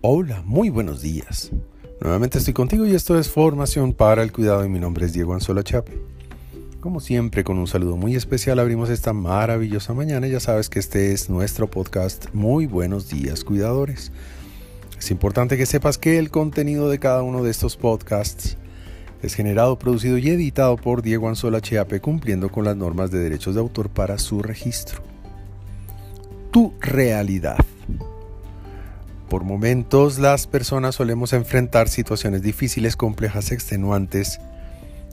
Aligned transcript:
Hola, 0.00 0.44
muy 0.46 0.70
buenos 0.70 1.02
días. 1.02 1.50
Nuevamente 2.00 2.38
estoy 2.38 2.54
contigo 2.54 2.86
y 2.86 2.94
esto 2.94 3.18
es 3.18 3.28
Formación 3.28 3.92
para 3.92 4.22
el 4.22 4.30
Cuidado 4.30 4.64
y 4.64 4.68
mi 4.68 4.78
nombre 4.78 5.04
es 5.04 5.12
Diego 5.12 5.34
Anzola 5.34 5.64
Chape. 5.64 5.98
Como 6.78 7.00
siempre, 7.00 7.42
con 7.42 7.58
un 7.58 7.66
saludo 7.66 7.96
muy 7.96 8.14
especial 8.14 8.60
abrimos 8.60 8.90
esta 8.90 9.12
maravillosa 9.12 9.94
mañana. 9.94 10.28
Ya 10.28 10.38
sabes 10.38 10.68
que 10.68 10.78
este 10.78 11.12
es 11.12 11.28
nuestro 11.28 11.68
podcast 11.68 12.32
Muy 12.32 12.66
buenos 12.66 13.08
días, 13.08 13.42
cuidadores. 13.42 14.12
Es 14.96 15.10
importante 15.10 15.56
que 15.56 15.66
sepas 15.66 15.98
que 15.98 16.20
el 16.20 16.30
contenido 16.30 16.88
de 16.88 17.00
cada 17.00 17.24
uno 17.24 17.42
de 17.42 17.50
estos 17.50 17.76
podcasts 17.76 18.56
es 19.20 19.34
generado, 19.34 19.80
producido 19.80 20.16
y 20.16 20.28
editado 20.28 20.76
por 20.76 21.02
Diego 21.02 21.28
Anzola 21.28 21.60
Chiape 21.60 22.00
cumpliendo 22.00 22.50
con 22.52 22.64
las 22.64 22.76
normas 22.76 23.10
de 23.10 23.18
derechos 23.18 23.56
de 23.56 23.62
autor 23.62 23.88
para 23.88 24.18
su 24.18 24.42
registro. 24.42 25.02
Tu 26.52 26.72
realidad. 26.80 27.56
Por 29.28 29.44
momentos 29.44 30.18
las 30.18 30.46
personas 30.46 30.94
solemos 30.94 31.34
enfrentar 31.34 31.88
situaciones 31.88 32.40
difíciles, 32.40 32.96
complejas, 32.96 33.52
extenuantes, 33.52 34.40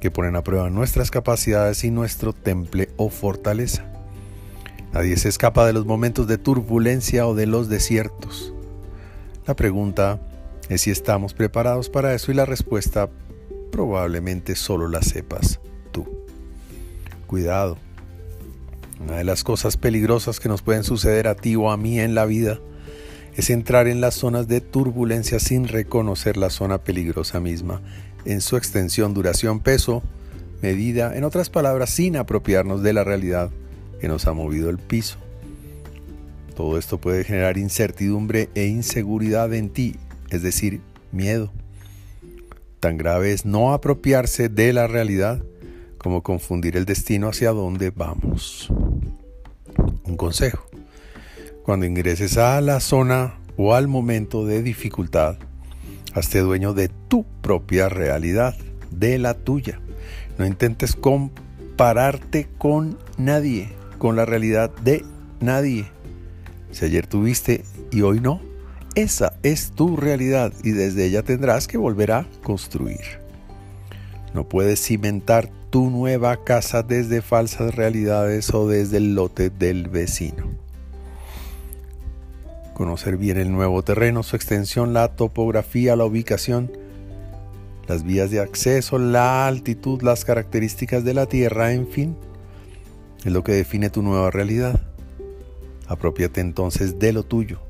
que 0.00 0.12
ponen 0.12 0.36
a 0.36 0.44
prueba 0.44 0.70
nuestras 0.70 1.10
capacidades 1.10 1.82
y 1.82 1.90
nuestro 1.90 2.32
temple 2.32 2.90
o 2.96 3.10
fortaleza. 3.10 3.84
Nadie 4.92 5.16
se 5.16 5.28
escapa 5.28 5.66
de 5.66 5.72
los 5.72 5.86
momentos 5.86 6.28
de 6.28 6.38
turbulencia 6.38 7.26
o 7.26 7.34
de 7.34 7.46
los 7.46 7.68
desiertos. 7.68 8.52
La 9.46 9.56
pregunta 9.56 10.20
es 10.68 10.82
si 10.82 10.92
estamos 10.92 11.34
preparados 11.34 11.90
para 11.90 12.14
eso 12.14 12.30
y 12.30 12.34
la 12.34 12.46
respuesta 12.46 13.08
probablemente 13.72 14.54
solo 14.54 14.86
la 14.86 15.02
sepas 15.02 15.58
tú. 15.90 16.06
Cuidado. 17.26 17.78
Una 19.00 19.16
de 19.16 19.24
las 19.24 19.42
cosas 19.42 19.76
peligrosas 19.76 20.38
que 20.38 20.48
nos 20.48 20.62
pueden 20.62 20.84
suceder 20.84 21.26
a 21.26 21.34
ti 21.34 21.56
o 21.56 21.72
a 21.72 21.76
mí 21.76 21.98
en 21.98 22.14
la 22.14 22.26
vida 22.26 22.60
es 23.36 23.50
entrar 23.50 23.88
en 23.88 24.00
las 24.00 24.14
zonas 24.14 24.48
de 24.48 24.60
turbulencia 24.60 25.40
sin 25.40 25.68
reconocer 25.68 26.36
la 26.36 26.50
zona 26.50 26.78
peligrosa 26.78 27.40
misma, 27.40 27.82
en 28.24 28.40
su 28.40 28.56
extensión, 28.56 29.12
duración, 29.12 29.60
peso, 29.60 30.02
medida, 30.62 31.16
en 31.16 31.24
otras 31.24 31.50
palabras, 31.50 31.90
sin 31.90 32.16
apropiarnos 32.16 32.82
de 32.82 32.92
la 32.92 33.04
realidad 33.04 33.50
que 34.00 34.08
nos 34.08 34.26
ha 34.26 34.32
movido 34.32 34.70
el 34.70 34.78
piso. 34.78 35.18
Todo 36.54 36.78
esto 36.78 36.98
puede 36.98 37.24
generar 37.24 37.58
incertidumbre 37.58 38.48
e 38.54 38.66
inseguridad 38.66 39.52
en 39.52 39.70
ti, 39.70 39.96
es 40.30 40.42
decir, 40.42 40.80
miedo. 41.10 41.52
Tan 42.78 42.96
grave 42.96 43.32
es 43.32 43.44
no 43.44 43.72
apropiarse 43.72 44.48
de 44.48 44.72
la 44.72 44.86
realidad 44.86 45.42
como 45.98 46.22
confundir 46.22 46.76
el 46.76 46.84
destino 46.84 47.28
hacia 47.28 47.50
dónde 47.50 47.90
vamos. 47.90 48.70
Un 50.04 50.16
consejo. 50.16 50.73
Cuando 51.64 51.86
ingreses 51.86 52.36
a 52.36 52.60
la 52.60 52.78
zona 52.78 53.36
o 53.56 53.74
al 53.74 53.88
momento 53.88 54.44
de 54.44 54.62
dificultad, 54.62 55.38
hazte 56.12 56.40
dueño 56.40 56.74
de 56.74 56.90
tu 57.08 57.24
propia 57.40 57.88
realidad, 57.88 58.54
de 58.90 59.16
la 59.16 59.32
tuya. 59.32 59.80
No 60.36 60.44
intentes 60.44 60.94
compararte 60.94 62.48
con 62.58 62.98
nadie, 63.16 63.70
con 63.96 64.14
la 64.14 64.26
realidad 64.26 64.72
de 64.84 65.06
nadie. 65.40 65.86
Si 66.70 66.84
ayer 66.84 67.06
tuviste 67.06 67.64
y 67.90 68.02
hoy 68.02 68.20
no, 68.20 68.42
esa 68.94 69.38
es 69.42 69.70
tu 69.70 69.96
realidad 69.96 70.52
y 70.64 70.72
desde 70.72 71.06
ella 71.06 71.22
tendrás 71.22 71.66
que 71.66 71.78
volver 71.78 72.12
a 72.12 72.26
construir. 72.42 73.22
No 74.34 74.46
puedes 74.46 74.84
cimentar 74.84 75.48
tu 75.70 75.88
nueva 75.88 76.44
casa 76.44 76.82
desde 76.82 77.22
falsas 77.22 77.74
realidades 77.74 78.52
o 78.52 78.68
desde 78.68 78.98
el 78.98 79.14
lote 79.14 79.48
del 79.48 79.88
vecino 79.88 80.53
conocer 82.74 83.16
bien 83.16 83.38
el 83.38 83.50
nuevo 83.52 83.82
terreno, 83.82 84.22
su 84.22 84.36
extensión, 84.36 84.92
la 84.92 85.16
topografía, 85.16 85.96
la 85.96 86.04
ubicación, 86.04 86.70
las 87.86 88.02
vías 88.02 88.30
de 88.30 88.40
acceso, 88.40 88.98
la 88.98 89.46
altitud, 89.46 90.02
las 90.02 90.24
características 90.24 91.04
de 91.04 91.14
la 91.14 91.26
tierra, 91.26 91.72
en 91.72 91.86
fin, 91.86 92.16
es 93.24 93.32
lo 93.32 93.42
que 93.42 93.52
define 93.52 93.90
tu 93.90 94.02
nueva 94.02 94.30
realidad. 94.30 94.80
Apropiate 95.86 96.40
entonces 96.40 96.98
de 96.98 97.12
lo 97.12 97.22
tuyo. 97.22 97.60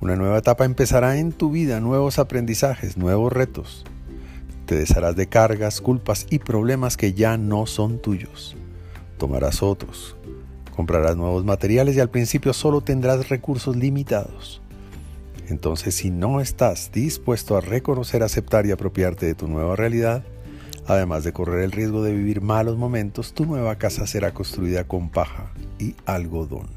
Una 0.00 0.16
nueva 0.16 0.38
etapa 0.38 0.64
empezará 0.64 1.18
en 1.18 1.32
tu 1.32 1.50
vida, 1.50 1.80
nuevos 1.80 2.18
aprendizajes, 2.18 2.96
nuevos 2.96 3.32
retos. 3.32 3.84
Te 4.66 4.76
desharás 4.76 5.16
de 5.16 5.26
cargas, 5.26 5.80
culpas 5.80 6.26
y 6.30 6.38
problemas 6.38 6.96
que 6.96 7.14
ya 7.14 7.36
no 7.36 7.66
son 7.66 8.00
tuyos. 8.00 8.56
Tomarás 9.18 9.62
otros, 9.62 10.16
Comprarás 10.78 11.16
nuevos 11.16 11.44
materiales 11.44 11.96
y 11.96 12.00
al 12.00 12.08
principio 12.08 12.52
solo 12.52 12.82
tendrás 12.82 13.28
recursos 13.30 13.74
limitados. 13.74 14.62
Entonces, 15.48 15.96
si 15.96 16.12
no 16.12 16.40
estás 16.40 16.92
dispuesto 16.92 17.56
a 17.56 17.60
reconocer, 17.60 18.22
aceptar 18.22 18.64
y 18.64 18.70
apropiarte 18.70 19.26
de 19.26 19.34
tu 19.34 19.48
nueva 19.48 19.74
realidad, 19.74 20.22
además 20.86 21.24
de 21.24 21.32
correr 21.32 21.64
el 21.64 21.72
riesgo 21.72 22.04
de 22.04 22.12
vivir 22.12 22.42
malos 22.42 22.76
momentos, 22.76 23.34
tu 23.34 23.44
nueva 23.44 23.74
casa 23.74 24.06
será 24.06 24.32
construida 24.32 24.86
con 24.86 25.10
paja 25.10 25.52
y 25.80 25.96
algodón. 26.06 26.68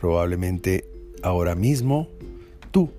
Probablemente 0.00 0.90
ahora 1.22 1.54
mismo 1.54 2.08
tú 2.72 2.90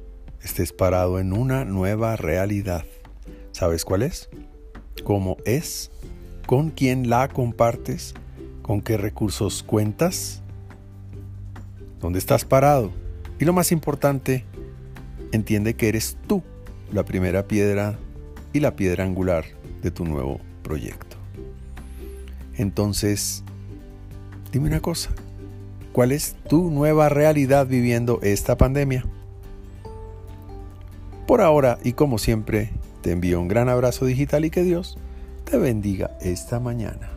estés 0.42 0.72
parado 0.72 1.20
en 1.20 1.34
una 1.34 1.66
nueva 1.66 2.16
realidad. 2.16 2.86
¿Sabes 3.52 3.84
cuál 3.84 4.04
es? 4.04 4.30
¿Cómo 5.04 5.36
es? 5.44 5.92
¿Con 6.46 6.70
quién 6.70 7.10
la 7.10 7.28
compartes? 7.28 8.14
Con 8.66 8.82
qué 8.82 8.98
recursos 8.98 9.62
cuentas, 9.62 10.42
dónde 12.02 12.18
estás 12.18 12.46
parado 12.46 12.90
y 13.38 13.46
lo 13.46 13.54
más 13.54 13.72
importante, 13.72 14.44
entiende 15.32 15.76
que 15.76 15.88
eres 15.88 16.18
tú 16.26 16.42
la 16.92 17.06
primera 17.06 17.48
piedra 17.48 18.00
y 18.54 18.62
la 18.62 18.76
piedra 18.76 19.04
angular 19.04 19.46
de 19.84 19.92
tu 19.92 20.04
nuevo 20.04 20.40
proyecto. 20.64 21.16
Entonces, 22.56 23.44
dime 24.52 24.66
una 24.66 24.80
cosa, 24.80 25.12
¿cuál 25.92 26.12
es 26.12 26.36
tu 26.50 26.72
nueva 26.72 27.08
realidad 27.08 27.68
viviendo 27.68 28.20
esta 28.24 28.58
pandemia? 28.58 29.06
Por 31.28 31.42
ahora 31.42 31.78
y 31.84 31.94
como 31.94 32.18
siempre, 32.18 32.72
te 33.04 33.12
envío 33.12 33.40
un 33.40 33.48
gran 33.48 33.70
abrazo 33.70 34.08
digital 34.08 34.44
y 34.44 34.50
que 34.50 34.64
Dios 34.64 34.98
te 35.44 35.56
bendiga 35.60 36.18
esta 36.20 36.60
mañana. 36.60 37.15